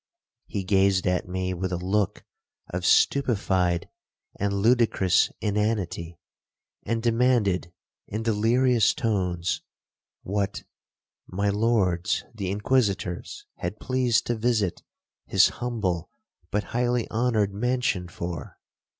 He 0.47 0.63
gazed 0.63 1.05
at 1.05 1.27
me 1.27 1.53
with 1.53 1.71
a 1.71 1.77
look 1.77 2.23
of 2.71 2.87
stupified 2.87 3.87
and 4.39 4.51
ludicrous 4.51 5.29
inanity, 5.41 6.17
and 6.83 7.03
demanded 7.03 7.71
in 8.07 8.23
delirious 8.23 8.95
tones, 8.95 9.61
what 10.23 10.63
'my 11.27 11.49
lords 11.49 12.23
the 12.33 12.49
Inquisitors 12.49 13.45
had 13.57 13.79
pleased 13.79 14.25
to 14.25 14.35
visit 14.35 14.81
his 15.27 15.49
humble 15.49 16.09
but 16.49 16.63
highly 16.73 17.07
honoured 17.11 17.53
mansion 17.53 18.07
for?' 18.07 18.57